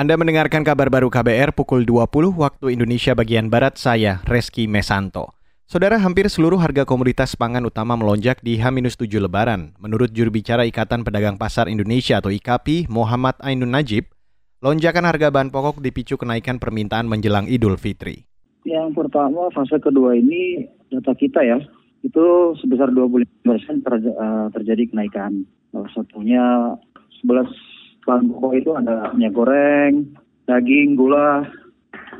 Anda 0.00 0.16
mendengarkan 0.16 0.64
kabar 0.64 0.88
baru 0.88 1.12
KBR 1.12 1.52
pukul 1.52 1.84
20 1.84 2.32
waktu 2.32 2.72
Indonesia 2.72 3.12
bagian 3.12 3.52
Barat, 3.52 3.76
saya 3.76 4.24
Reski 4.24 4.64
Mesanto. 4.64 5.36
Saudara, 5.68 6.00
hampir 6.00 6.24
seluruh 6.32 6.56
harga 6.56 6.88
komoditas 6.88 7.36
pangan 7.36 7.68
utama 7.68 8.00
melonjak 8.00 8.40
di 8.40 8.56
H-7 8.56 8.96
Lebaran. 9.20 9.76
Menurut 9.76 10.08
juru 10.16 10.32
bicara 10.32 10.64
Ikatan 10.64 11.04
Pedagang 11.04 11.36
Pasar 11.36 11.68
Indonesia 11.68 12.16
atau 12.16 12.32
IKAPI, 12.32 12.88
Muhammad 12.88 13.36
Ainun 13.44 13.76
Najib, 13.76 14.08
lonjakan 14.64 15.04
harga 15.04 15.28
bahan 15.28 15.52
pokok 15.52 15.84
dipicu 15.84 16.16
kenaikan 16.16 16.56
permintaan 16.56 17.04
menjelang 17.04 17.44
Idul 17.44 17.76
Fitri. 17.76 18.24
Yang 18.64 18.96
pertama, 18.96 19.52
fase 19.52 19.76
kedua 19.84 20.16
ini 20.16 20.64
data 20.88 21.12
kita 21.12 21.44
ya, 21.44 21.60
itu 22.00 22.56
sebesar 22.56 22.88
25 22.88 23.44
persen 23.44 23.84
uh, 23.84 24.48
terjadi 24.48 24.96
kenaikan. 24.96 25.44
Salah 25.68 25.92
satunya 25.92 26.72
11 27.20 27.69
bahan 28.04 28.30
pokok 28.30 28.52
itu 28.56 28.70
ada 28.76 29.12
minyak 29.12 29.32
goreng, 29.36 30.14
daging, 30.48 30.98
gula, 30.98 31.44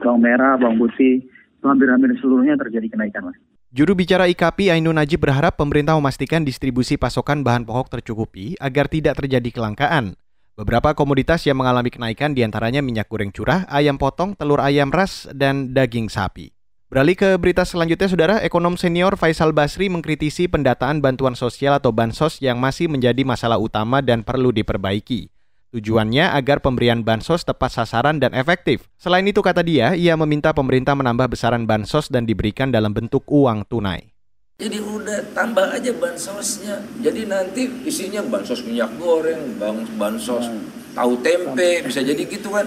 bawang 0.00 0.20
merah, 0.22 0.56
bawang 0.60 0.78
putih, 0.78 1.24
hampir-hampir 1.64 2.14
seluruhnya 2.20 2.56
terjadi 2.56 2.86
kenaikan. 2.88 3.30
Mas. 3.30 3.38
Juru 3.70 3.94
bicara 3.94 4.26
IKAPI 4.26 4.74
Ainun 4.74 4.98
Najib 4.98 5.22
berharap 5.22 5.54
pemerintah 5.54 5.94
memastikan 5.94 6.42
distribusi 6.42 6.98
pasokan 6.98 7.46
bahan 7.46 7.62
pokok 7.62 8.00
tercukupi 8.00 8.58
agar 8.58 8.90
tidak 8.90 9.22
terjadi 9.22 9.46
kelangkaan. 9.54 10.18
Beberapa 10.58 10.92
komoditas 10.92 11.46
yang 11.46 11.62
mengalami 11.62 11.88
kenaikan 11.88 12.34
di 12.34 12.42
antaranya 12.42 12.82
minyak 12.82 13.06
goreng 13.06 13.30
curah, 13.30 13.64
ayam 13.70 13.96
potong, 13.96 14.34
telur 14.34 14.58
ayam 14.58 14.90
ras, 14.90 15.30
dan 15.32 15.70
daging 15.70 16.10
sapi. 16.10 16.50
Beralih 16.90 17.14
ke 17.14 17.38
berita 17.38 17.62
selanjutnya, 17.62 18.10
Saudara, 18.10 18.36
ekonom 18.42 18.74
senior 18.74 19.14
Faisal 19.14 19.54
Basri 19.54 19.86
mengkritisi 19.86 20.50
pendataan 20.50 20.98
bantuan 20.98 21.38
sosial 21.38 21.78
atau 21.78 21.94
bansos 21.94 22.42
yang 22.42 22.58
masih 22.58 22.90
menjadi 22.90 23.22
masalah 23.22 23.62
utama 23.62 24.02
dan 24.02 24.26
perlu 24.26 24.50
diperbaiki. 24.50 25.30
Tujuannya 25.70 26.34
agar 26.34 26.58
pemberian 26.58 27.06
bansos 27.06 27.46
tepat 27.46 27.70
sasaran 27.70 28.18
dan 28.18 28.34
efektif. 28.34 28.90
Selain 28.98 29.22
itu, 29.22 29.38
kata 29.38 29.62
dia, 29.62 29.94
ia 29.94 30.18
meminta 30.18 30.50
pemerintah 30.50 30.98
menambah 30.98 31.30
besaran 31.30 31.62
bansos 31.62 32.10
dan 32.10 32.26
diberikan 32.26 32.74
dalam 32.74 32.90
bentuk 32.90 33.22
uang 33.30 33.62
tunai. 33.70 34.10
Jadi 34.58 34.82
udah 34.82 35.30
tambah 35.30 35.70
aja 35.70 35.94
bansosnya. 35.94 36.82
Jadi 36.98 37.22
nanti 37.30 37.70
isinya 37.86 38.20
bansos 38.26 38.66
minyak 38.66 38.90
goreng, 38.98 39.56
bansos 39.94 40.50
tahu 40.94 41.12
tempe 41.22 41.86
bisa 41.86 42.00
jadi 42.02 42.22
gitu 42.24 42.52
kan. 42.52 42.66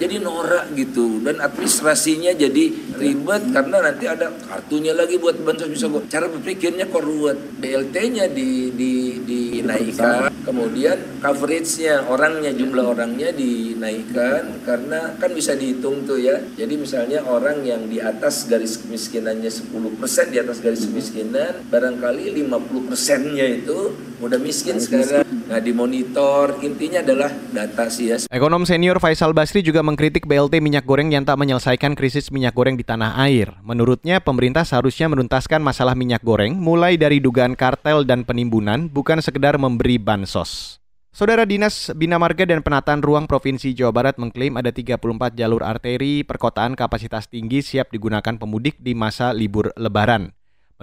Jadi 0.00 0.20
norak 0.20 0.72
gitu. 0.76 1.20
Dan 1.24 1.40
administrasinya 1.40 2.32
jadi 2.36 2.64
ribet 2.98 3.42
karena 3.50 3.76
nanti 3.90 4.04
ada 4.06 4.30
kartunya 4.46 4.92
lagi 4.94 5.18
buat 5.18 5.38
bansos 5.42 5.70
bisa 5.70 5.86
kok 5.90 6.06
cara 6.08 6.26
berpikirnya 6.28 6.88
kok 6.88 7.02
ruwet. 7.02 7.38
BLT-nya 7.60 8.28
di, 8.30 8.72
di 8.74 8.92
dinaikkan. 9.24 10.28
Kemudian 10.44 11.24
coverage-nya 11.24 12.04
orangnya 12.04 12.52
jumlah 12.52 12.84
orangnya 12.84 13.32
dinaikkan 13.32 14.60
karena 14.68 15.16
kan 15.16 15.32
bisa 15.32 15.56
dihitung 15.56 16.04
tuh 16.04 16.20
ya. 16.20 16.36
Jadi 16.54 16.74
misalnya 16.76 17.24
orang 17.24 17.64
yang 17.64 17.88
di 17.88 17.98
atas 17.98 18.44
garis 18.44 18.76
kemiskinannya 18.84 19.48
10% 19.48 20.34
di 20.34 20.38
atas 20.38 20.60
garis 20.60 20.84
kemiskinan 20.84 21.64
barangkali 21.72 22.44
50 22.44 22.88
persennya 22.92 23.46
itu 23.48 23.96
udah 24.20 24.38
miskin 24.38 24.76
sekarang 24.76 25.23
nah 25.44 25.60
dimonitor 25.60 26.60
intinya 26.64 27.04
adalah 27.04 27.30
data 27.52 27.86
sih 27.92 28.10
ya. 28.10 28.16
Ekonom 28.28 28.64
senior 28.64 28.96
Faisal 28.98 29.36
Basri 29.36 29.60
juga 29.60 29.84
mengkritik 29.84 30.24
BLT 30.24 30.58
minyak 30.64 30.88
goreng 30.88 31.12
yang 31.12 31.22
tak 31.22 31.36
menyelesaikan 31.36 31.92
krisis 31.92 32.32
minyak 32.32 32.56
goreng 32.56 32.74
di 32.74 32.84
tanah 32.84 33.16
air. 33.20 33.52
Menurutnya, 33.60 34.20
pemerintah 34.20 34.64
seharusnya 34.64 35.12
menuntaskan 35.12 35.60
masalah 35.60 35.92
minyak 35.92 36.24
goreng 36.24 36.56
mulai 36.56 36.96
dari 36.96 37.20
dugaan 37.20 37.54
kartel 37.54 38.02
dan 38.08 38.24
penimbunan, 38.24 38.88
bukan 38.88 39.20
sekedar 39.20 39.60
memberi 39.60 40.00
bansos. 40.00 40.80
Saudara 41.14 41.46
Dinas 41.46 41.94
Bina 41.94 42.18
Marga 42.18 42.42
dan 42.42 42.58
Penataan 42.58 42.98
Ruang 42.98 43.30
Provinsi 43.30 43.70
Jawa 43.70 43.94
Barat 43.94 44.18
mengklaim 44.18 44.58
ada 44.58 44.74
34 44.74 44.98
jalur 45.38 45.62
arteri 45.62 46.26
perkotaan 46.26 46.74
kapasitas 46.74 47.30
tinggi 47.30 47.62
siap 47.62 47.94
digunakan 47.94 48.34
pemudik 48.34 48.82
di 48.82 48.98
masa 48.98 49.30
libur 49.30 49.70
lebaran. 49.78 50.34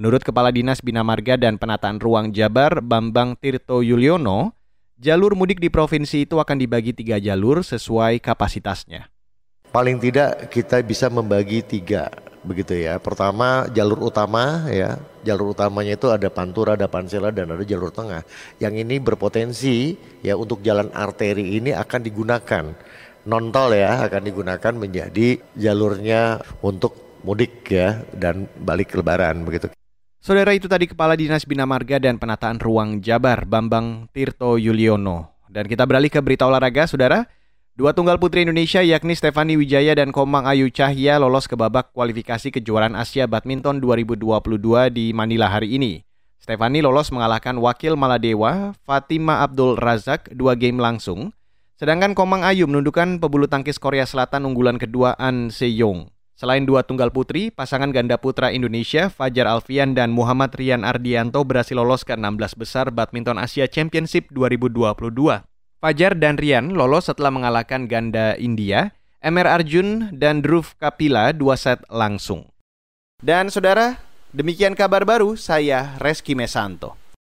Menurut 0.01 0.25
Kepala 0.25 0.49
Dinas 0.49 0.81
Bina 0.81 1.05
Marga 1.05 1.37
dan 1.37 1.61
Penataan 1.61 2.01
Ruang 2.01 2.33
Jabar, 2.33 2.81
Bambang 2.81 3.37
Tirto 3.37 3.85
Yuliono, 3.85 4.57
Jalur 4.97 5.37
mudik 5.37 5.61
di 5.61 5.69
provinsi 5.69 6.25
itu 6.25 6.41
akan 6.41 6.57
dibagi 6.57 6.89
tiga 6.89 7.21
jalur 7.21 7.61
sesuai 7.61 8.17
kapasitasnya. 8.17 9.13
Paling 9.69 10.01
tidak 10.01 10.49
kita 10.49 10.81
bisa 10.81 11.05
membagi 11.13 11.61
tiga 11.61 12.09
begitu 12.41 12.81
ya. 12.81 12.97
Pertama 12.97 13.69
jalur 13.69 14.09
utama 14.09 14.65
ya, 14.73 14.97
jalur 15.21 15.53
utamanya 15.53 15.93
itu 15.93 16.09
ada 16.09 16.33
Pantura, 16.33 16.73
ada 16.73 16.89
Pansela 16.89 17.29
dan 17.29 17.53
ada 17.53 17.61
jalur 17.61 17.93
tengah. 17.93 18.25
Yang 18.57 18.81
ini 18.81 18.97
berpotensi 18.97 20.01
ya 20.25 20.33
untuk 20.33 20.65
jalan 20.65 20.89
arteri 20.97 21.61
ini 21.61 21.77
akan 21.77 22.01
digunakan 22.01 22.65
non 23.29 23.53
tol 23.53 23.69
ya 23.77 24.01
akan 24.09 24.21
digunakan 24.25 24.73
menjadi 24.73 25.37
jalurnya 25.53 26.41
untuk 26.65 27.21
mudik 27.21 27.69
ya 27.69 28.01
dan 28.17 28.49
balik 28.57 28.97
lebaran 28.97 29.45
begitu. 29.45 29.69
Saudara 30.21 30.53
itu 30.53 30.69
tadi 30.69 30.85
Kepala 30.85 31.17
Dinas 31.17 31.49
Bina 31.49 31.65
Marga 31.65 31.97
dan 31.97 32.21
Penataan 32.21 32.61
Ruang 32.61 33.01
Jabar, 33.01 33.41
Bambang 33.49 34.05
Tirto 34.13 34.53
Yuliono. 34.53 35.33
Dan 35.49 35.65
kita 35.65 35.81
beralih 35.89 36.13
ke 36.13 36.21
berita 36.21 36.45
olahraga, 36.45 36.85
Saudara. 36.85 37.25
Dua 37.73 37.97
tunggal 37.97 38.21
putri 38.21 38.45
Indonesia 38.45 38.85
yakni 38.85 39.17
Stefani 39.17 39.57
Wijaya 39.57 39.97
dan 39.97 40.13
Komang 40.13 40.45
Ayu 40.45 40.69
Cahya 40.69 41.17
lolos 41.17 41.49
ke 41.49 41.57
babak 41.57 41.89
kualifikasi 41.97 42.53
kejuaraan 42.53 42.93
Asia 42.93 43.25
Badminton 43.25 43.81
2022 43.81 44.93
di 44.93 45.09
Manila 45.09 45.49
hari 45.49 45.81
ini. 45.81 46.05
Stefani 46.37 46.85
lolos 46.85 47.09
mengalahkan 47.09 47.57
wakil 47.57 47.97
Maladewa, 47.97 48.77
Fatima 48.85 49.41
Abdul 49.41 49.73
Razak, 49.73 50.29
dua 50.37 50.53
game 50.53 50.77
langsung. 50.77 51.33
Sedangkan 51.81 52.13
Komang 52.13 52.45
Ayu 52.45 52.69
menundukkan 52.69 53.17
pebulu 53.17 53.49
tangkis 53.49 53.81
Korea 53.81 54.05
Selatan 54.05 54.45
unggulan 54.45 54.77
kedua 54.77 55.17
An 55.17 55.49
Seyong. 55.49 56.13
Selain 56.41 56.65
dua 56.65 56.81
tunggal 56.81 57.13
putri, 57.13 57.53
pasangan 57.53 57.93
ganda 57.93 58.17
putra 58.17 58.49
Indonesia 58.49 59.13
Fajar 59.13 59.45
Alfian 59.45 59.93
dan 59.93 60.09
Muhammad 60.09 60.49
Rian 60.57 60.81
Ardianto 60.81 61.45
berhasil 61.45 61.77
lolos 61.77 62.01
ke 62.01 62.17
16 62.17 62.57
besar 62.57 62.89
Badminton 62.89 63.37
Asia 63.37 63.69
Championship 63.69 64.25
2022. 64.33 65.05
Fajar 65.77 66.17
dan 66.17 66.41
Rian 66.41 66.73
lolos 66.73 67.13
setelah 67.13 67.29
mengalahkan 67.29 67.85
ganda 67.85 68.33
India, 68.41 68.89
MR 69.21 69.61
Arjun 69.61 70.17
dan 70.17 70.41
Dhruv 70.41 70.73
Kapila 70.81 71.29
dua 71.29 71.53
set 71.61 71.85
langsung. 71.93 72.49
Dan 73.21 73.53
saudara, 73.53 74.01
demikian 74.33 74.73
kabar 74.73 75.05
baru 75.05 75.37
saya 75.37 75.93
Reski 76.01 76.33
Mesanto. 76.33 77.00